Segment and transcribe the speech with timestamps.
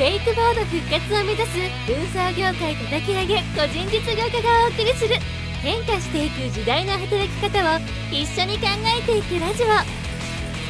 [0.00, 5.16] ェイクボード復活を目指す運送業界叩き上げ個人実業家がお送りする
[5.60, 7.80] 変化していく時代の働き方を
[8.10, 8.68] 一緒に考
[8.98, 9.66] えていくラジオ。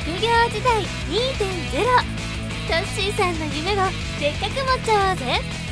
[0.02, 2.20] 副業時代2.0
[2.66, 3.86] トッシーさんの夢を
[4.18, 5.69] せっかく持っちゃおうぜ。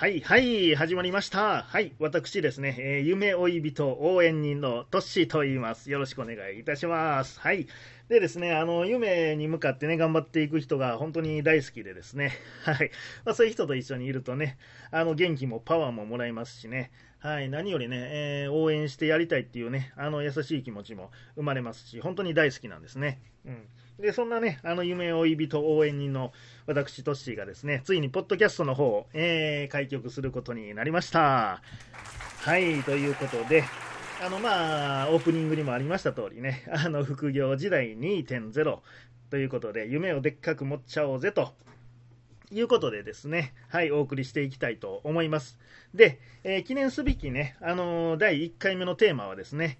[0.00, 1.62] はいはい、始まりました。
[1.64, 5.90] はい、私ですね、えー夢追い人応援人のトッシーと言います。
[5.90, 7.38] よろしくお願いいたします。
[7.38, 7.66] はい。
[8.08, 12.32] でですね、あの、夢に向かってね、頑張っていく人が本当に大好きでですね、
[12.64, 12.90] はい。
[13.26, 14.56] まあ、そういう人と一緒にいるとね、
[14.90, 23.20] あの、元気もパワーももらえますしね、はい、何よりね、えー応援してやりたいっていうね、あの、優しい気持ちも生まれますし、本当に大好きなんですね。
[23.44, 23.68] うん。
[24.00, 26.32] で、そんなね、あの、夢追い人応援人の
[26.66, 31.62] 私、トッシーがですね、ついにポッドキャストの方を、えー開局することになりました。
[32.38, 33.64] はい、ということで、
[34.24, 38.78] あの、まあ、オープニングにもありました通りね、あの、副業時代2.0
[39.30, 41.52] ということで、夢をでっかく持っちゃおうぜと。
[42.52, 45.56] いうことでですね、はい、お送りしていきたいと思います。
[45.94, 49.78] で、えー記念すべきね、あのー第1回目のテーマはですね、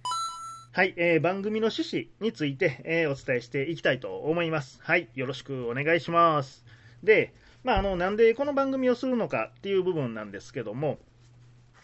[0.72, 4.78] はい、えー番組の趣旨について、えーお伝えしていきたいと思います。
[4.84, 6.64] はい、よろしくお願いします。
[7.02, 11.00] で、まあ、あの、なんでこの番組をするのかっていう部分なんですけども、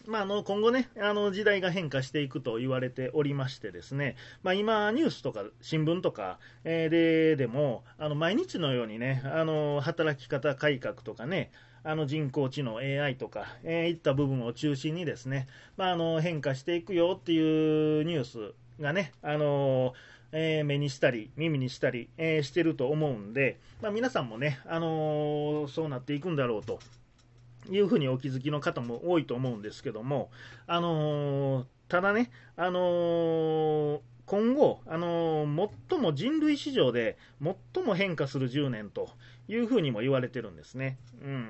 [0.05, 11.51] まあ、あの今後ね、あの時代が変化していくと言われておりましてですね、まあ、今、ニュースとか新聞とか、えででも、あの毎日のようにね、あの働き方改革とかね、
[11.83, 19.93] あの人工知能 AI とか、えーいった部分を中心にですね、まあ、あの変化していくよっていうニュースがね、あの
[20.31, 26.79] えー目にしたり耳にしたり、えーしてると思うんで、まあ、皆さんもね、あのそうなっていくんだろうと。
[27.69, 30.29] いうふうにお気づきの方も多いと思うんですけども、
[30.67, 39.09] あのただね、あの今後、あのー最も人類史上で最も変化する10年と
[39.47, 40.97] いうふうにも言われてるんですね。
[41.23, 41.47] うん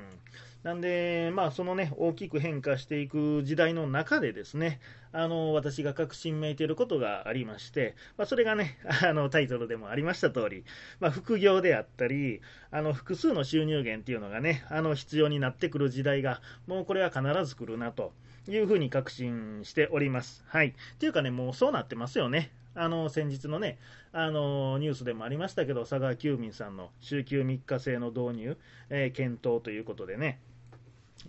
[0.64, 4.80] なんで、まあ、そのね、大きく変化していく時代の中でですね、
[5.14, 10.66] あの、私が確信めいていることがありまして、まあ、それがね、 あの、タイトルでもありました通り、
[10.99, 18.11] まあ、副業であったり、あの、複数の収入源っていうのがね、あの、必要になってくる時代が、もうこれは必ず来るなと
[18.52, 20.44] いうふうに確信しております。
[20.48, 20.70] はい。
[20.70, 22.52] っていうかね、もうそうなってますよね。
[22.76, 23.80] あの、先日のね、
[24.12, 28.58] あの、ニュースでもありましたけど、佐川急便さんの週休3日制の導入、
[28.90, 30.40] えー検討ということでね、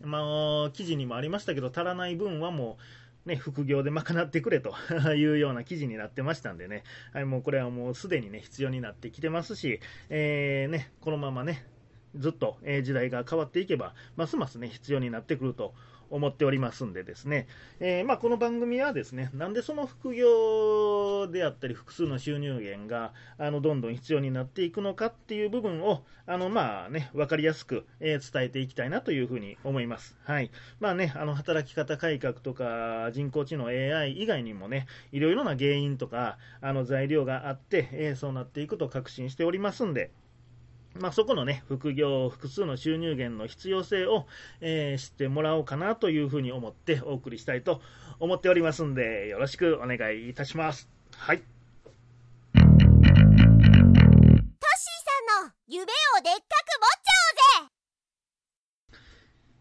[0.02, 2.76] まあ、記事にもありましたけど、足らない分はも
[3.26, 4.74] う、ね、副業で賄ってくれと
[5.14, 11.64] いうような記事になってましたんでね、はい、もうこれはもうすでにね、必要になってきてますし、えーね、このままね、
[12.18, 15.74] ずっと、え時代が変わっていけば、ますますね、必要になってくると
[16.10, 17.46] 思っておりますんでですね、
[17.80, 30.16] えーまあ、この番組はですね、なんでその副業であったり、複数の収入源が、あの、どんどん必要になっていくのかっていう部分を、あの、まあね、わかりやすく、えー伝えていきたいなというふうに思います。
[30.24, 30.50] はい。
[30.80, 40.10] まあね、あの、働き方改革とか、人工知能 AI 以外にもね、いろいろな原因とか、あの、材料があって、えーそうなっていくと確信しておりますんで、
[41.00, 44.26] まあ、そこのね、副業、複数の収入源の必要性を、
[44.60, 47.80] えー知ってもらおうかなというふうに思ってお送りしたいと
[48.18, 50.88] 思っておりますんで、よろしくお願いいたします。
[51.16, 51.38] はい。
[51.38, 52.70] トッシー
[55.36, 57.18] さんの夢をでっかく持っちゃ
[57.62, 57.78] おうぜ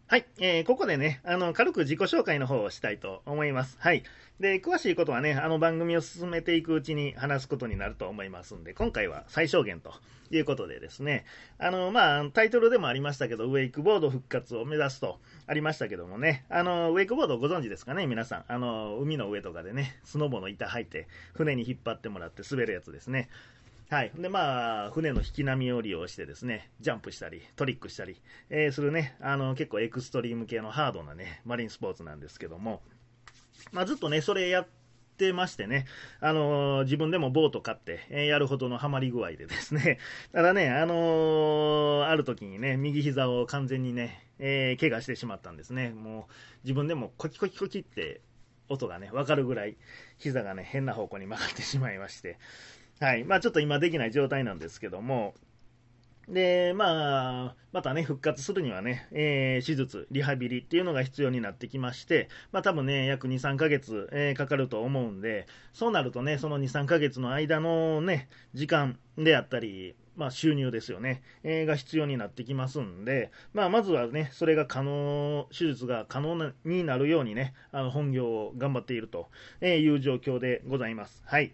[0.10, 3.76] はい、えーここでね、あの、軽く自己紹介の方をしたいと思います。
[3.78, 4.04] はい。
[4.40, 9.92] で、詳しいことはね、あの番組を進めていくうちに話すことになると思いますんで、今回は最小限と
[10.32, 11.26] いうことでですね、
[11.60, 18.46] あの、まあ、タイトルでもありましたけど、ウェイクボード復活を目指すとありましたけどもね、あの、ウェイクボードご存知ですかね、皆さん。
[18.48, 23.28] あの、海の上とかでね、スノボの板履いて、船に引っ張ってもらって滑るやつですね。
[23.90, 24.12] はい。
[24.18, 28.18] で、まあ、船の引き波を利用してですね、ジャンプしたり、トリックしたり、
[28.50, 32.82] えーするね、あの、結構エクストリーム系のハードなね、マリンスポーツなんですけども、
[33.72, 34.68] まあ、ずっとね、それやっ
[35.18, 35.86] てましてね、
[36.20, 40.00] あのー自分でもボート買って、えーやるほどのハマり具合でですね、
[40.34, 45.92] ただね、あのーある時にね、右膝を完全にね、えー怪我してしまったんですね。
[45.92, 46.34] もう、
[46.66, 48.20] 自分でもコキコキコキって
[48.68, 49.78] 音がね、わかるぐらい、
[50.18, 52.38] 膝がね、変な方向に曲がってしまいまして、
[53.00, 53.24] はい。
[53.24, 55.36] まあちょっと今できない状態なんですけども、
[56.28, 79.30] で、まあ、またね、復活するにはね、えー手術、リハビリっていうのが必要になってきまして、まあ多分ね、約2、3ヶ月、えーかかると思うんで、そうなるとね、その2、3ヶ月の間のね、時間であったり、まあ収入ですよね、えーが必要になってきますんで、まあまずはね、それが可能、手術が可能になるようにね、あの本業を頑張っていると
[79.62, 81.24] いう状況でございます。
[81.26, 81.54] はい。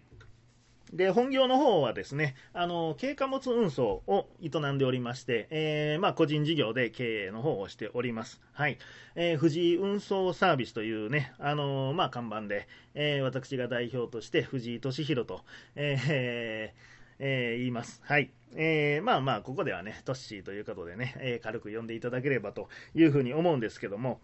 [0.92, 8.40] で、本業の方はですね、あの、軽貨物運送を営んでおりまして、えー、まあ、個人事業で経営の方をしております。
[8.52, 8.78] はい。
[9.16, 15.42] えー、藤井運送サービスというね、あのまあ、看板で、えー、私が代表として藤井敏弘と、
[15.74, 18.00] えー、えー、言います。
[18.04, 18.30] はい。
[18.56, 24.20] えー、まあまあ、ここではね、トッシーということでね、えー、軽く呼んでいただければというふうに思うんですけども、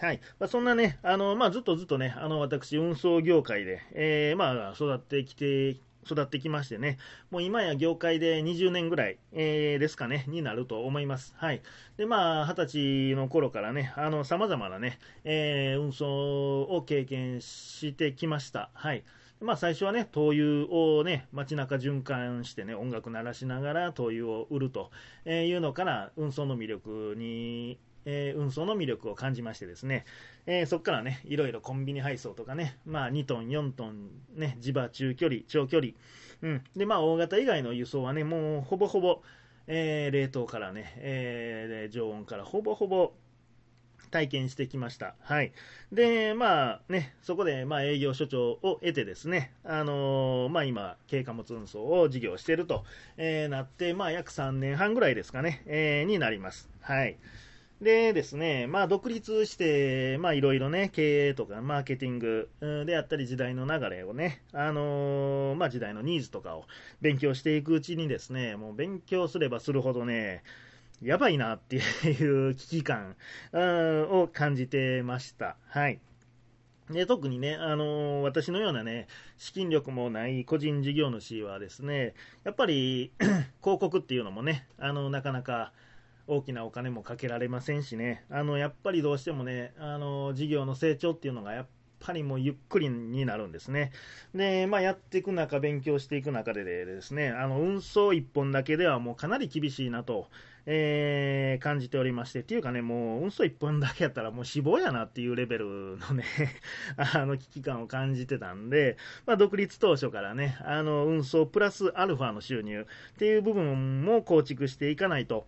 [0.00, 0.20] はい。
[0.38, 5.76] まあ、そんなね、あの、まあ、ずっとずっとね、あの、私、運送業界で、えー、まあ、育ってきて、
[6.06, 6.96] 育ってきましてね、
[7.30, 11.34] もう今や業界で20年ぐらい、えー、ですかね、になると思います。
[11.36, 11.60] はい。
[11.98, 18.70] で、まあ、二十歳の頃からね、あの、様々なね、えー、運送を経験してきました。
[18.72, 19.04] はい。
[19.42, 24.90] まあ、最初はね、灯油をね、街中循環してね、音楽鳴らしながら灯油を売ると
[25.26, 30.04] いうのから、運送の魅力にえー、運送の魅力を感じましてですね、
[30.46, 35.92] えー、そこからね、いろいろコンビニ配送とかね、まあ2トン、4トン、ね、地場中距離、長距離、
[36.42, 36.64] うん。
[36.76, 39.22] で、まあ大型以外の輸送はね、もうほぼほぼ、
[39.66, 43.12] えー、冷凍からね、えー、常温からほぼほぼ
[44.10, 45.14] 体験してきました。
[45.20, 45.52] はい。
[45.92, 52.84] で、まあね、そこで、まあ営業所長を得てですね、あのー、まあ今、軽貨物運送を事業していると、
[53.16, 56.68] えー、なって、まあ約3年半ぐらいですかね、えー、になります。
[56.80, 57.16] はい。
[57.80, 62.50] でですね、まあ、独立して、まあ、いろいろね、経営とかマーケティング
[62.84, 66.66] であったり、時代の流れをね、あのー、まあ、時代のニーズとかを
[67.00, 70.42] 勉強していくうちにですね、もう勉強すればするほどね、
[71.00, 73.16] やばいなっていう危機感
[73.54, 75.56] を感じてました。
[75.66, 76.00] はい。
[76.90, 79.06] で特にね、あのー、私のようなね、
[79.38, 82.12] 資金力もない個人事業主はですね、
[82.44, 83.10] やっぱり
[83.62, 85.72] 広告っていうのもね、あのなかなか、
[86.30, 91.66] 大きなお金もかけられませんしね、あのやっぱりどうしてもね、あの事業の成長っていうのがやっ
[91.98, 93.90] ぱりもうゆっくりになるんですね。
[94.32, 100.28] で、まあ、やっていく中、勉強していく中でですね、あの運送1本だけではもうかなり厳しいなと、
[100.66, 106.24] えー、感じておりまして、っていうかね、もう運送1本だけやったらもう死亡やなっていうレベルのね
[106.96, 115.44] あの危機感を感じてたんで、まあ、独立当初からね、あの運送プラスアルファの収入っていう部分も構築していかないと。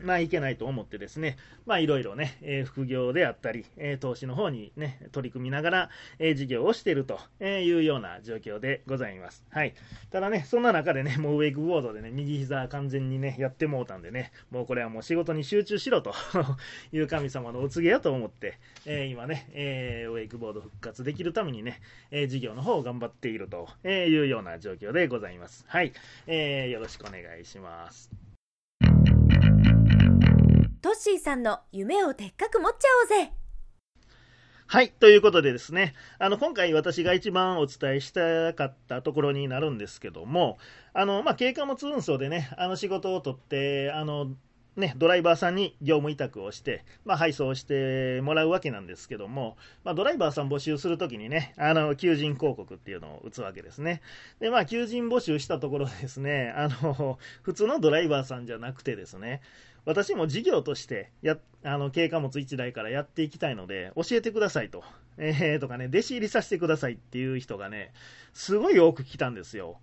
[0.00, 1.36] まあ、いけないと思ってですね、
[1.66, 9.44] まあ、いろいろね、えー、副業であったり、えー、投資の方にね、取り組みながら、えー、事業をしているというような状況でございます。
[9.50, 9.74] はい。
[10.10, 16.14] ただね、そんな中でね、もうウェイクボードでね、右膝完全にね、やってもうたんでね、もうこれはもう仕事に集中しろと
[16.92, 21.80] いう神様のお告げやと思って、え今ね、えウェイクボード復活できるためにね、
[22.10, 25.64] え事業の方を頑張っているというような状況でございます。
[25.68, 25.92] はい。
[26.26, 28.21] えよろしくお願いします。
[30.82, 33.32] トッシーさんの夢をでっかく持っちゃおうぜ
[34.66, 34.90] はい。
[34.90, 40.58] ということでですね、あの、今回私が一番お伝えしたかったところになるんですけども、
[40.92, 44.32] あの、まあ、軽貨物運送でね、あの仕事を取って、あの、
[44.74, 54.00] ね、ドライバーさんに業務委託をして、まあ、配送してもらうわけなんですけども、まあ、ドライバーさん募集するときにね、あの、求人広告っていうのを打つわけですね。
[54.40, 59.42] で、まあ、求人募集したところですね、あの、普通のドライバーさんじゃなくてですね、
[59.84, 64.84] 私も事業としてや、あの、軽貨物1台からやっていきたいので、教えてくださいと。
[65.18, 67.92] えー、とかね、弟子入りさせてくださいっていう人がね、
[68.32, 69.78] すごい多く来たんですよ。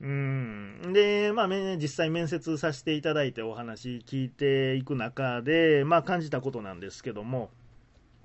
[0.00, 0.92] うん。
[0.92, 7.50] で、まあ、実際面接させていただいてお話聞いていく中で、まあ、感じたことなんですけども、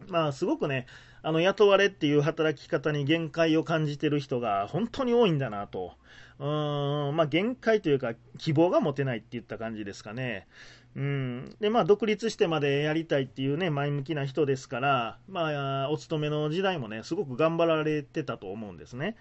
[0.08, 0.86] まあ、すごくね、
[1.22, 5.94] あの、雇われっていう働き方に限界を感じてる人が本当に多いんだなと。
[6.38, 10.48] うん、まあ、限界というか、希望が持てないって言った感じですかね。
[10.96, 11.56] うん。
[11.60, 19.18] で、まあ、独立してまでやりたいっていうね、前向きな人ですから、まあ、お勤めの時代もね、すごく頑張られてたと思うんですね。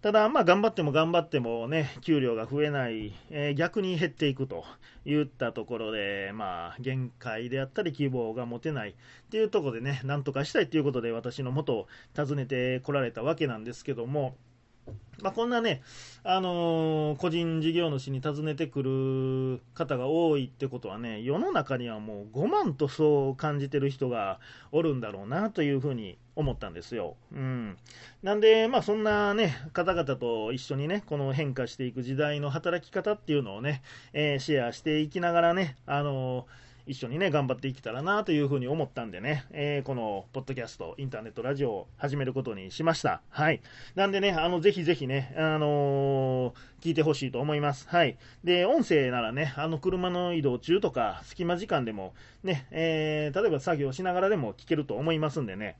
[0.00, 4.64] ただ、まあ、頑張っても頑張ってもね、給料が増えない、えー、逆に減っていくと
[5.04, 8.94] いったところで、まあ、限界であったり希望が持てないっ
[9.28, 14.36] ていうところでね、なんとかしたいということで私の元を訪ねてこられたわけなんですけども、
[15.20, 15.82] まあ、こんなね、
[16.22, 24.38] あのー、個人事業主に尋ねてくる方が多いってことはね、世の中にはもう5万とそう感じてる人が
[24.70, 27.16] おるんだろうなというふうに思ったんですよ。
[27.32, 27.76] うん。
[28.22, 43.20] なんで、まあそんなね、方々と一緒にね、この変化していく時代の働き方っていうのをね、えー、シェアしていきながらね、あのー一緒にね、頑張っていけたらなというふうに思ったんでね、えー、このポッドキャスト、インターネットラジオを始めることにしました。
[43.28, 43.60] はい。
[43.94, 47.86] なんでね、あの、ぜひぜひね、あのー、聞いてほしいと思います。
[47.88, 48.16] はい。
[48.42, 55.76] で、音声ならね、あの、車の移動中とか、隙間時間でも、ね、えー、例えば作業しながらでも聞けると思いますんでね、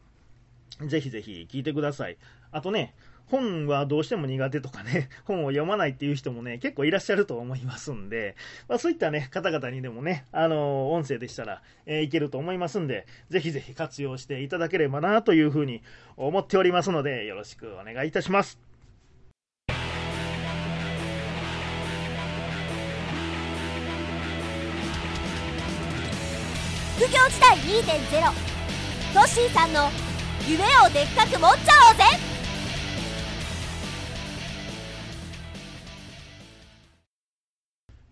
[0.87, 2.19] ぜひぜひ聞いてください。
[2.53, 2.95] あとね、
[3.31, 8.37] 本はどうしても苦手とかね、 本を読まないっていう人もね、結構いらっしゃると思いますんで、
[8.69, 15.83] まあ、そういったね、方々にでもね、あの、音声でしたら、えー、いけると思いますんで、ぜひぜひ活用していただければなというふうに
[16.17, 18.59] 思っておりますので、よろしくお願いいたします。
[26.99, 28.49] 副業時代2.0
[29.15, 29.89] トッシーさんの
[30.49, 32.28] 夢をでっかく持っちゃおうぜ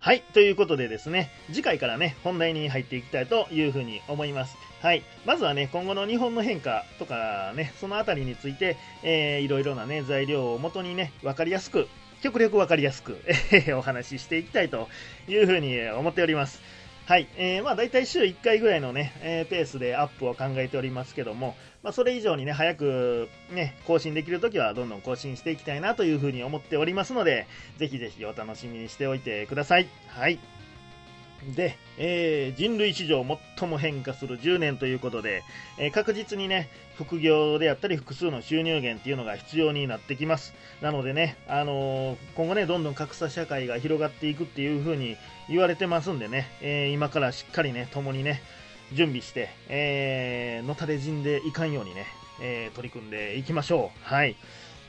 [0.07, 0.23] はい。
[0.35, 4.57] ということでですね、次回からね、本題に入っていきたいというふうに思います。
[4.81, 5.03] はい。
[5.25, 11.89] まずはね、今後の日本の変化とかね、そのあたりについて、えー、いろいろなね、材料をもとにね、分かりやすく、
[12.23, 13.21] 極力分かりやすく、
[13.51, 14.89] えお話ししていきたいと
[15.27, 16.63] いうふうに思っております。
[17.07, 17.29] はい。
[17.37, 27.47] えー、まあ大体週1回ぐらいのね、えー、ペースでアップを考えておりますけども、まあそれ以上にね、早くね、更新できるときはどんどん更新していきたいなというふうに思っておりますので、
[27.79, 29.87] ぜひぜひお楽しみにしておいてください。
[30.09, 30.41] はい。
[31.55, 33.25] で、えー、人類史上
[33.59, 35.45] 最も変化する10年ということで、
[35.79, 40.55] えー、確実にね、副業であったり複数の収入源っていうのが必要になってきます。
[40.81, 45.17] なのでね、あのー、今後ね、どんどん格差社会が広がっていくっていう風に
[45.49, 48.43] 言われてますんでね、え今からしっかりね、共にね、
[48.93, 52.07] 準備して、えーのたれ死んでいかんようにね、
[52.41, 54.09] え取り組んでいきましょう。
[54.09, 54.37] はい。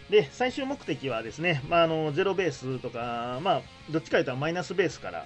[0.10, 5.26] で、最終目的はですね、まあ、あの、ゼロベースとか、まあ、どっちかというとマイナスベースから、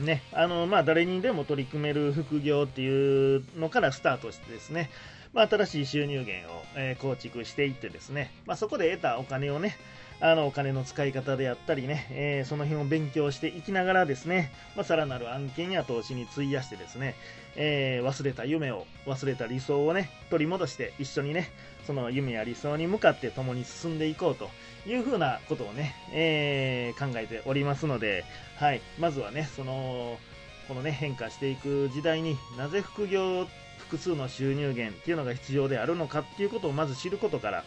[0.00, 4.90] ね、あの、まあ、誰にでも取り組める副業っていうのからスタートしてですね、
[5.32, 9.76] まあ、新しい収入源を、えー、構築していってですね、まあ、そこで得たお金をね、
[10.22, 17.14] あのお金の使い方であったりね、えー、その辺を勉強していきながらですね、まあ、さらなる案件や投資に費やしてですね、
[17.56, 21.50] えー、忘れた夢を、忘れた理想をね、取り戻して一緒にね、
[21.86, 24.50] その夢や理想に向かって共に進んでいこうと
[24.86, 28.24] いうふうなことをね、えー、考えておりますので、
[28.56, 30.18] はい、まずはね、その、
[30.68, 33.46] このね、変化していく時代になぜ副業、
[33.78, 37.64] 複数の収入源っていうのが必要であるのかっていうことをまず知ることから、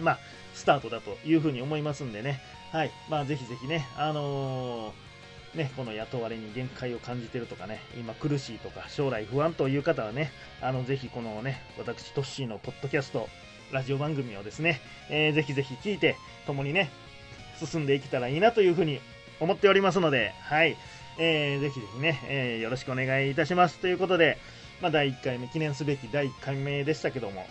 [0.00, 0.18] まあ、
[0.54, 2.40] スタートだというふうに思いますんでね、
[2.72, 13.28] はい、まあ、ぜひぜひね、あのー、ね、この雇われに限界を感じてるとかね、今苦しいとか、将来不安という方はね、あの、ぜひこのね、私、トッシーのポッドキャスト、
[13.72, 16.90] ラジオ番組をですね、えー、ぜひぜひ聞いて、共にね、
[17.58, 19.00] 進んでいけたらいいなというふうに
[19.40, 20.76] 思っておりますので、はい、
[21.18, 23.78] えー、ぜひぜひね、えー、よろしくお願いいたします。
[23.78, 24.38] ということで、
[24.80, 27.46] まあ、第1回目、記念すべき第1回目でしたけども、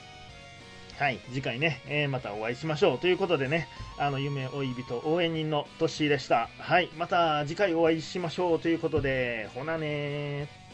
[0.97, 2.97] はい、次回ね、えー、またお会いしましょう。
[2.97, 3.67] ということでね、
[3.99, 6.49] あの、夢追い人応援人のトッシーでした。
[6.57, 10.66] はい、また次回お会いしましょうということで、ほなねー。